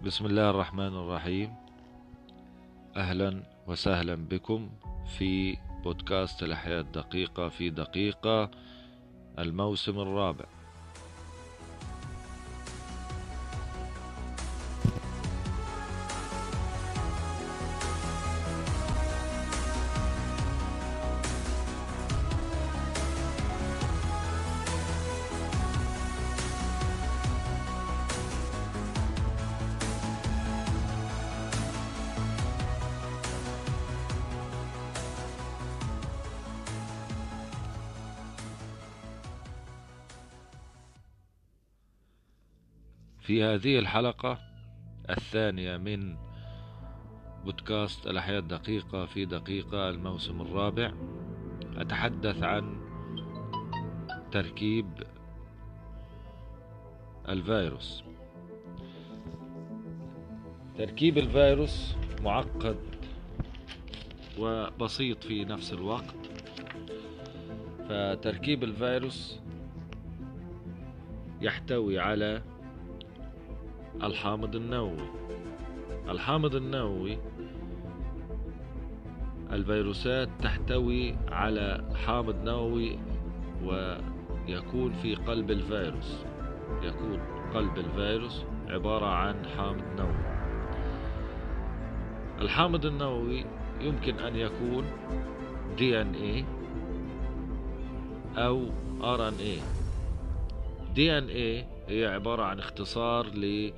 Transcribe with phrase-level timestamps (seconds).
[0.00, 1.54] بسم الله الرحمن الرحيم.
[2.96, 4.70] أهلا وسهلا بكم
[5.18, 8.50] في بودكاست الأحياء الدقيقة في دقيقة
[9.38, 10.44] الموسم الرابع.
[43.30, 44.38] في هذه الحلقة
[45.10, 46.16] الثانية من
[47.44, 50.92] بودكاست الأحياء الدقيقة في دقيقة الموسم الرابع.
[51.76, 52.76] أتحدث عن
[54.32, 54.86] تركيب
[57.28, 58.02] الفيروس.
[60.78, 62.78] تركيب الفيروس معقد
[64.38, 66.30] وبسيط في نفس الوقت.
[67.88, 69.40] فتركيب الفيروس
[71.40, 72.49] يحتوي على
[74.02, 75.08] الحامض النووي.
[76.08, 77.18] الحامض النووي
[79.52, 82.98] الفيروسات تحتوي على حامض نووي
[83.64, 86.24] ويكون في قلب الفيروس.
[86.82, 87.20] يكون
[87.54, 90.40] قلب الفيروس عبارة عن حامض نووي.
[92.40, 93.44] الحامض النووي
[93.80, 94.84] يمكن أن يكون
[95.78, 96.44] دي إن اي
[98.36, 98.62] أو
[99.02, 99.58] آر إن اي
[101.00, 103.72] دي ان اي هي عبارة عن اختصار ل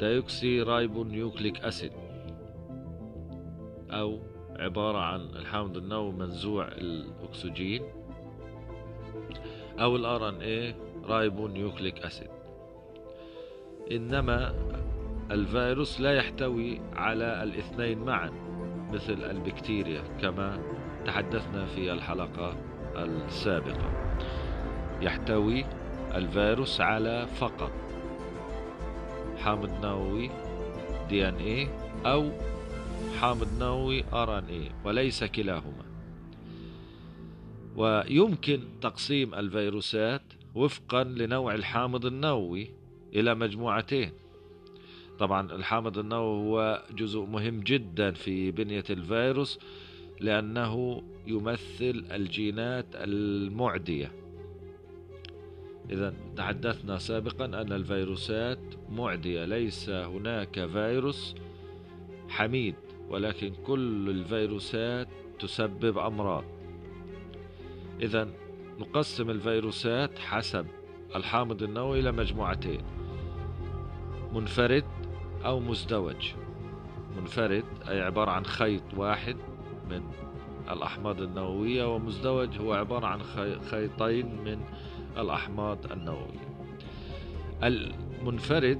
[0.00, 1.92] deoxyribonucleic acid
[3.90, 4.18] أو
[4.58, 7.82] عبارة عن الحامض النووي منزوع الأكسجين
[9.80, 10.76] أو ال RNA
[11.08, 12.30] ribonucleic acid.
[13.92, 14.54] إنما
[15.30, 18.30] الفيروس لا يحتوي على الاثنين معا
[18.92, 20.58] مثل البكتيريا كما
[21.06, 22.56] تحدثنا في الحلقة
[22.96, 24.16] السابقة.
[25.00, 25.64] يحتوي
[26.16, 27.72] الفيروس على فقط.
[29.38, 30.30] حامض نووي
[31.08, 31.68] DNA
[32.06, 32.30] أو
[33.20, 35.84] حامض نووي RNA وليس كلاهما.
[37.76, 40.22] ويمكن تقسيم الفيروسات
[40.54, 42.70] وفقا لنوع الحامض النووي
[43.14, 44.12] إلى مجموعتين.
[45.18, 49.58] طبعا الحامض النووي هو جزء مهم جدا في بنية الفيروس
[50.20, 54.19] لأنه يمثل الجينات المعدية.
[55.90, 58.58] إذا تحدثنا سابقا أن الفيروسات
[58.90, 61.34] معدية ليس هناك فيروس
[62.28, 62.74] حميد
[63.08, 65.08] ولكن كل الفيروسات
[65.38, 66.44] تسبب أمراض.
[68.00, 68.28] إذا
[68.78, 70.66] نقسم الفيروسات حسب
[71.16, 72.80] الحامض النووي إلى مجموعتين
[74.32, 74.84] منفرد
[75.44, 76.32] أو مزدوج.
[77.16, 79.36] منفرد أي عبارة عن خيط واحد
[79.90, 80.02] من
[80.70, 83.22] الأحماض النووية ومزدوج هو عبارة عن
[83.70, 84.60] خيطين من
[85.18, 86.50] الأحماض النووية.
[87.62, 88.78] المنفرد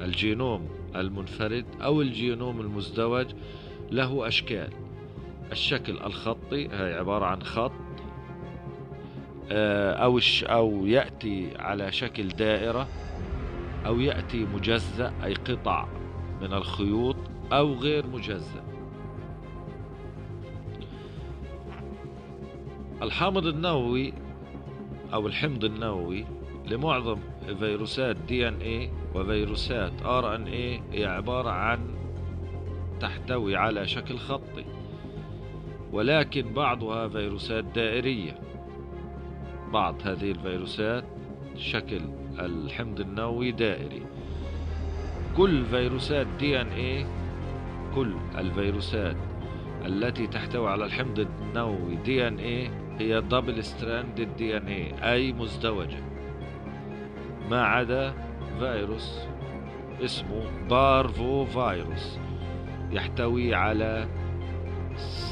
[0.00, 3.26] الجينوم المنفرد أو الجينوم المزدوج
[3.90, 4.70] له أشكال.
[5.52, 7.72] الشكل الخطي هي عبارة عن خط
[9.50, 12.88] آه، أو أو يأتي على شكل دائرة
[13.86, 15.88] أو يأتي مجزأ أي قطع
[16.42, 17.16] من الخيوط
[17.52, 18.64] أو غير مجزأ.
[23.02, 24.12] الحامض النووي
[25.14, 26.24] أو الحمض النووي
[26.66, 27.18] لمعظم
[27.58, 31.78] فيروسات دي إن اي وفيروسات آر إن اي هي عبارة عن
[33.00, 34.64] تحتوي على شكل خطي
[35.92, 38.38] ولكن بعضها فيروسات دائرية.
[39.72, 41.04] بعض هذه الفيروسات
[41.56, 42.00] شكل
[42.38, 44.02] الحمض النووي دائري.
[45.36, 47.06] كل فيروسات DNA
[47.94, 49.16] كل الفيروسات
[49.86, 55.32] التي تحتوي على الحمض النووي دي إن اي هي دبل ستراند دي ان اي أي
[55.32, 55.98] مزدوجة.
[57.50, 58.14] ما عدا
[58.58, 59.18] فيروس
[60.04, 62.18] اسمه بارفو فيروس
[62.90, 64.08] يحتوي على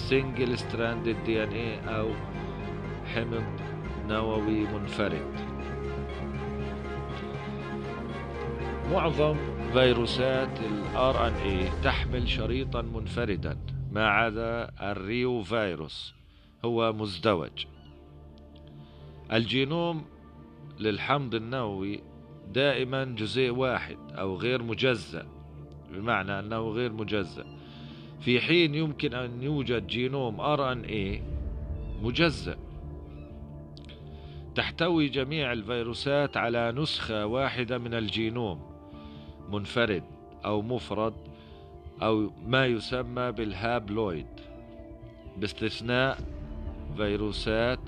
[0.08, 2.08] single strand DNA أو
[3.14, 3.44] حمض
[4.08, 5.50] نووي منفرد.
[8.92, 9.36] معظم
[9.72, 13.58] فيروسات ال RNA تحمل شريطا منفردا
[13.92, 16.14] ما عدا ال reovirus
[16.64, 17.66] هو مزدوج.
[19.32, 20.04] الجينوم
[20.80, 22.00] للحمض النووي
[22.52, 25.26] دائما جزيء واحد أو غير مجزأ
[25.92, 27.44] بمعنى أنه غير مجزأ.
[28.20, 31.22] في حين يمكن أن يوجد جينوم RNA
[32.02, 32.56] مجزأ.
[34.54, 38.62] تحتوي جميع الفيروسات على نسخة واحدة من الجينوم
[39.48, 40.04] منفرد
[40.44, 41.14] أو مفرد
[42.02, 44.26] أو ما يسمى بال haploid
[45.36, 46.18] باستثناء
[46.96, 47.78] فيروسات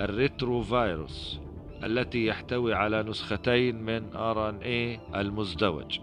[0.00, 1.40] الريتروفيروس
[1.84, 5.98] التي يحتوي على نسختين من RNA المزدوج.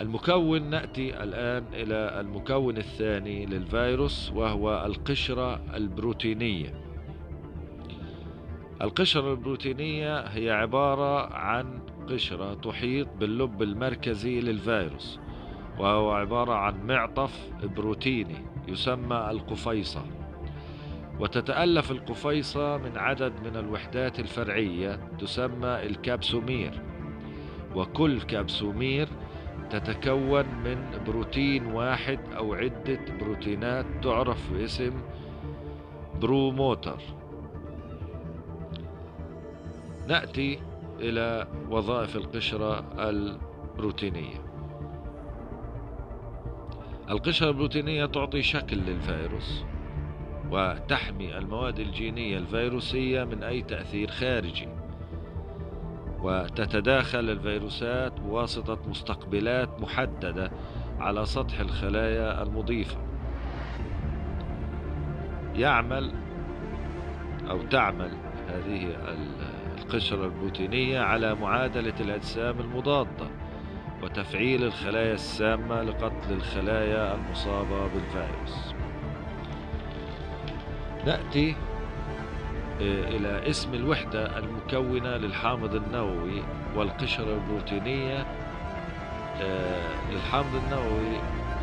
[0.00, 6.80] المكون نأتي الآن إلى المكون الثاني للفيروس وهو القشرة البروتينية.
[8.82, 15.20] القشرة البروتينية هي عبارة عن قشرة تحيط باللب المركزي للفيروس
[15.78, 18.36] وهو عبارة عن معطف بروتيني.
[18.70, 20.02] يسمى القفيصة.
[21.20, 26.82] وتتألف القفيصة من عدد من الوحدات الفرعية تسمى ال capsomere.
[27.74, 29.08] وكل capsomere
[29.70, 35.02] تتكون من بروتين واحد أو عدة بروتينات تعرف باسم
[36.20, 36.98] protomer.
[40.08, 40.58] نأتي
[41.00, 44.49] إلى وظائف القشرة البروتينية
[47.10, 49.64] القشرة البروتينية تعطي شكل للفيروس
[50.50, 54.68] وتحمي المواد الجينية الفيروسية من أي تأثير خارجي.
[56.18, 60.50] وتتداخل الفيروسات بواسطة مستقبلات محددة
[60.98, 62.98] على سطح الخلايا المضيفة.
[65.54, 66.12] يعمل
[67.50, 68.10] أو تعمل
[68.48, 68.96] هذه
[69.78, 73.39] القشرة البروتينية على معادلة الأجسام المضادة.
[74.02, 78.74] وتفعيل الخلايا السامة لقتل الخلايا المصابة بالفيروس.
[81.06, 81.56] نأتي
[82.80, 86.42] آه، إلى اسم الوحدة المكونة للحامض النووي
[86.76, 88.26] والقشرة البروتينية
[89.40, 91.16] آه، للحامض النووي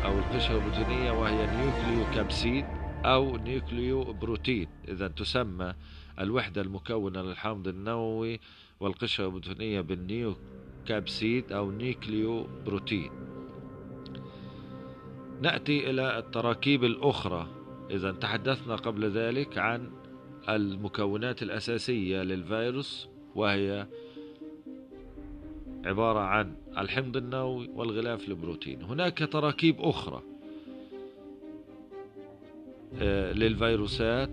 [0.04, 2.64] أو القشرة البروتينية وهي نيوكليو كابسيد
[3.04, 5.74] أو nucleoprotein إذا تسمى
[6.20, 8.40] الوحدة المكونة للحامض النووي
[8.80, 10.36] والقشرة البروتينية بال
[10.88, 13.10] nucleocapsid أو nucleoprotein
[15.42, 17.46] نأتي إلى التراكيب الأخرى.
[17.90, 19.90] إذا تحدثنا قبل ذلك عن
[20.48, 23.86] المكونات الأساسية للفيروس وهي
[25.84, 28.82] عبارة عن الحمض النووي والغلاف البروتين.
[28.82, 30.22] هناك تراكيب أخرى
[33.00, 34.30] آه، للفيروسات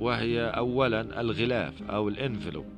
[0.00, 2.75] وهي أولا الغلاف أو ال envelope.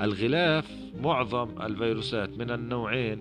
[0.00, 0.70] الغلاف
[1.02, 3.18] معظم الفيروسات من النوعين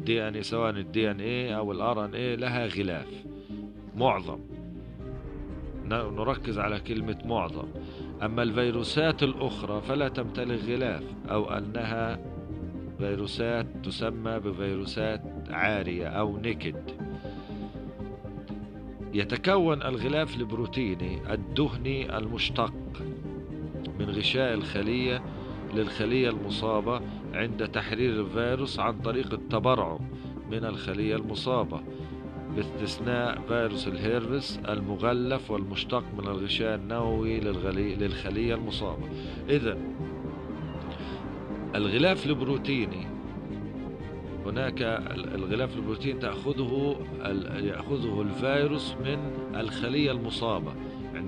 [0.00, 3.24] DN سواء ال DNA أو ال RNA لها غلاف
[3.96, 4.38] معظم.
[5.90, 7.68] نركز على كلمة معظم.
[8.22, 12.18] أما الفيروسات الأخرى فلا تمتلك غلاف أو أنها
[12.98, 16.76] فيروسات تسمى بفيروسات عارية أو نيكد
[19.14, 22.74] يتكون الغلاف البروتيني الدهني المشتق.
[23.98, 25.22] من غشاء الخلية
[25.74, 27.00] للخلية المصابة
[27.34, 29.98] عند تحرير الفيروس عن طريق التبرع
[30.50, 31.80] من الخلية المصابة
[32.56, 39.08] باستثناء فيروس الهيرفس المغلف والمشتق من الغشاء النووي للخلية المصابة.
[39.48, 39.78] إذا
[41.74, 43.06] الغلاف البروتيني
[44.46, 44.82] هناك
[45.34, 46.96] الغلاف البروتيني تأخذه
[47.62, 49.18] يأخذه الفيروس من
[49.54, 50.72] الخلية المصابة.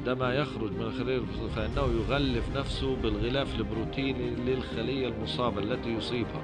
[0.08, 1.20] عندما يخرج من الخلية
[1.56, 6.43] فإنه يغلف نفسه بالغلاف البروتيني للخلية المصابة التي يصيبها.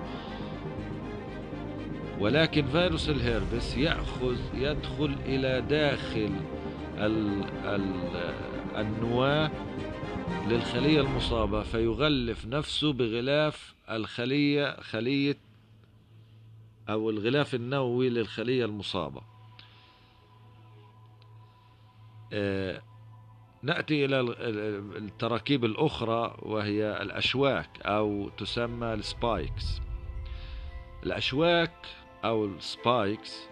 [2.18, 6.30] ولكن فيروس الهيربس يأخذ يدخل إلى داخل
[6.98, 7.92] ال ال
[8.76, 9.50] النواة
[10.48, 15.36] للخلية المصابة فيغلف نفسه بغلاف الخلية خلية
[16.88, 19.22] أو الغلاف النووي للخلية المصابة.
[22.32, 22.82] آه
[23.64, 24.20] نأتي إلى
[24.98, 29.80] التراكيب الأخرى وهي الأشواك أو تسمى ال spikes.
[31.06, 31.86] الأشواك
[32.24, 33.48] أو ال spikes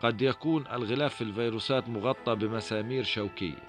[0.00, 3.62] قد يكون الغلاف في الفيروسات مغطى بمسامير شوكية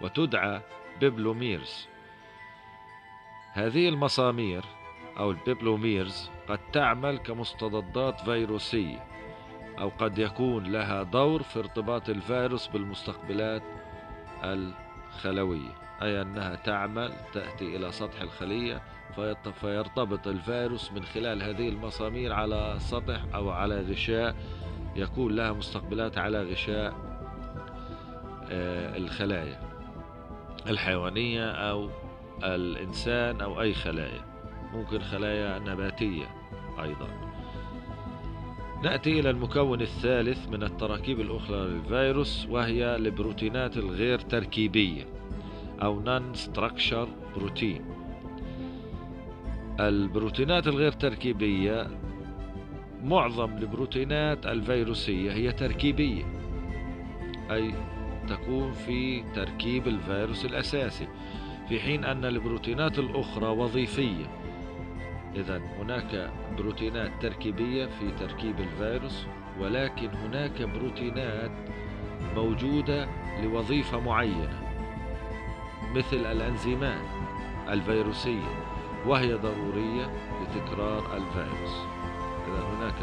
[0.00, 0.60] وتدعى
[1.00, 1.86] peplomers.
[3.52, 4.64] هذه المسامير
[5.18, 9.13] أو ال peplomers قد تعمل كمستضدات فيروسية
[9.78, 13.62] أو قد يكون لها دور في ارتباط الفيروس بالمستقبلات
[14.44, 15.70] الخلوية
[16.02, 18.82] أي أنها تعمل تأتي إلى سطح الخلية
[19.60, 24.36] فيرتبط الفيروس من خلال هذه المسامير على سطح أو على غشاء
[24.96, 26.92] يكون لها مستقبلات على غشاء
[28.50, 29.60] آه، الخلايا
[30.66, 31.90] الحيوانية أو
[32.44, 34.24] الإنسان أو أي خلايا
[34.72, 36.26] ممكن خلايا نباتية
[36.82, 37.33] أيضا.
[38.84, 45.06] نأتي إلى المكون الثالث من التراكيب الأخرى للفيروس وهي البروتينات الغير تركيبية
[45.82, 47.84] أو non structure بروتين
[49.80, 51.86] البروتينات الغير تركيبية
[53.04, 56.24] معظم البروتينات الفيروسية هي تركيبية
[57.50, 57.74] أي
[58.28, 61.08] تكون في تركيب الفيروس الأساسي
[61.68, 64.26] في حين أن البروتينات الأخرى وظيفية.
[65.36, 69.26] إذا هناك بروتينات تركيبية في تركيب الفيروس
[69.60, 71.50] ولكن هناك بروتينات
[72.36, 73.08] موجودة
[73.42, 74.62] لوظيفة معينة
[75.94, 77.08] مثل الأنزيمات
[77.68, 78.64] الفيروسية
[79.06, 80.10] وهي ضرورية
[80.42, 81.74] لتكرار الفيروس.
[82.48, 82.98] إذا هناك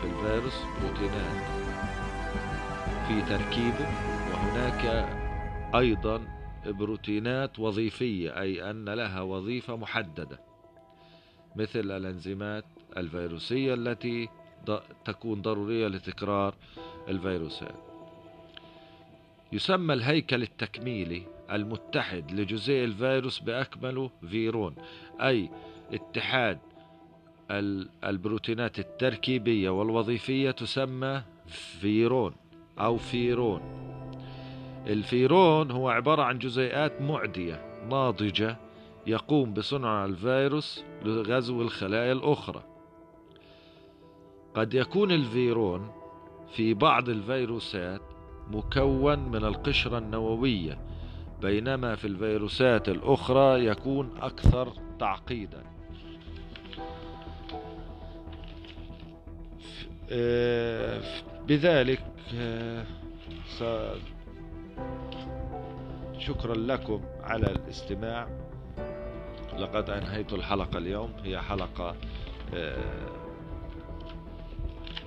[0.00, 1.42] في الفيروس بروتينات
[3.08, 3.86] في تركيبه
[4.32, 5.08] وهناك
[5.74, 6.20] أيضا
[6.66, 10.51] بروتينات وظيفية أي أن لها وظيفة محددة.
[11.56, 12.64] مثل الأنزيمات
[12.96, 14.28] الفيروسية التي
[15.04, 16.54] تكون ضرورية لتكرار
[17.08, 17.74] الفيروسات.
[19.52, 24.74] يسمى الهيكل التكميلي المتحد لجزيء الفيروس بأكمله فيرون
[25.20, 25.50] أي
[25.92, 26.58] اتحاد
[28.04, 31.22] البروتينات التركيبية والوظيفية تسمى
[31.80, 32.34] فيرون
[32.78, 33.60] أو فيرون.
[34.86, 38.56] الفيرون هو عبارة عن جزيئات معدية ناضجة
[39.06, 42.62] يقوم بصنع الفيروس لغزو الخلايا الأخرى.
[44.54, 45.92] قد يكون الفيرون
[46.52, 48.00] في بعض الفيروسات
[48.50, 50.78] مكون من القشرة النووية
[51.42, 55.62] بينما في الفيروسات الأخرى يكون أكثر تعقيدا.
[61.48, 62.02] بذلك
[66.18, 68.51] شكرا لكم على الاستماع.
[69.58, 71.12] لقد أنهيت الحلقة اليوم.
[71.24, 71.94] هي حلقة
[72.54, 73.08] آه،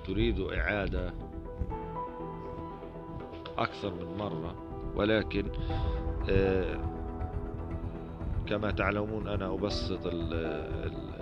[0.07, 1.13] تريد إعادة
[3.57, 4.55] أكثر من مرة
[4.95, 5.45] ولكن
[8.47, 9.99] كما تعلمون أنا أبسط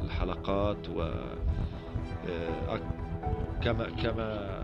[0.03, 1.09] الحلقات و
[3.63, 4.59] كما كما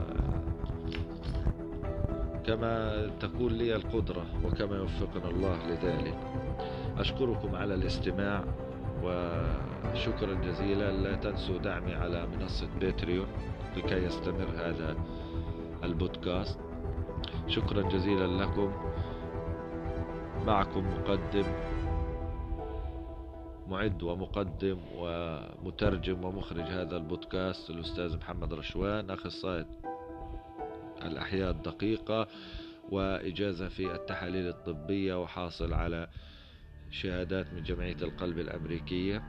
[2.46, 6.18] كما تكون لي القدرة وكما يوفقنا الله لذلك.
[7.00, 8.44] أشكركم على الاستماع
[9.04, 10.92] وشكرا جزيلا.
[10.92, 13.28] لا تنسوا دعمي على منصة باتريون
[13.78, 14.96] لكي يستمر هذا
[15.84, 16.60] البودكاست.
[17.48, 18.74] شكرا جزيلا لكم.
[20.46, 21.46] معكم مقدم
[23.68, 29.66] معد ومقدم ومترجم ومخرج هذا البودكاست الأستاذ محمد رشوان أخصائي
[31.06, 32.28] الأحياء الدقيقة
[32.90, 36.08] وإجازة في التحاليل الطبية وحاصل على
[36.92, 39.24] شهادات من جمعية القلب الأمريكية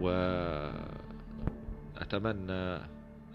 [0.00, 0.94] وأتمنى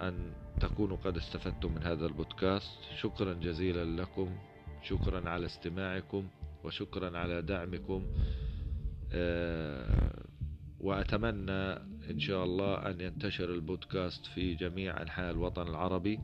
[0.02, 2.80] أن تكونوا قد استفدتم من هذا البودكاست.
[2.98, 4.30] شكرا جزيلا لكم
[4.84, 6.28] شكرا على استماعكم
[6.64, 8.06] وشكرا على دعمكم.
[9.14, 10.24] آه،
[10.80, 11.74] وأتمنى
[12.12, 16.20] إن شاء الله أن ينتشر البودكاست في جميع أنحاء الوطن العربي.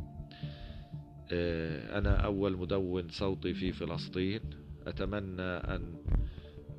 [1.32, 4.42] آه، أنا أول مدون صوتي في فلسطين.
[4.88, 5.96] أتمنى أن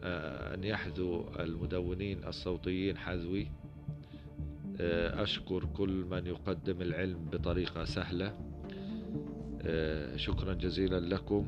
[0.04, 3.48] أن يحذو المدونين الصوتيين حذوي.
[4.80, 8.34] أشكر كل من يقدم العلم بطريقة سهلة.
[10.16, 11.46] شكرا جزيلا لكم.